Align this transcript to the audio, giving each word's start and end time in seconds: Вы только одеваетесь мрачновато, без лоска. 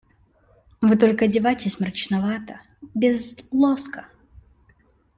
Вы 0.81 0.95
только 0.97 1.25
одеваетесь 1.25 1.79
мрачновато, 1.79 2.59
без 2.95 3.37
лоска. 3.51 4.07